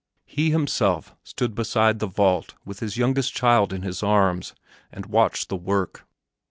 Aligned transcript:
He 0.25 0.49
himself 0.49 1.13
stood 1.23 1.53
beside 1.53 1.99
the 1.99 2.07
vault 2.07 2.55
with 2.65 2.79
his 2.79 2.97
youngest 2.97 3.35
child 3.35 3.71
in 3.71 3.83
his 3.83 4.01
arms 4.01 4.55
and 4.91 5.05
watched 5.05 5.47
the 5.47 5.55
work. 5.55 6.07